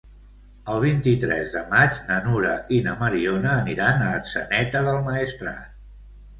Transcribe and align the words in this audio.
El 0.75 0.79
vint-i-tres 0.83 1.51
de 1.57 1.61
maig 1.73 1.99
na 2.07 2.17
Nura 2.29 2.55
i 2.79 2.81
na 2.89 2.95
Mariona 3.03 3.53
aniran 3.61 4.05
a 4.07 4.11
Atzeneta 4.17 4.85
del 4.91 5.01
Maestrat. 5.13 5.81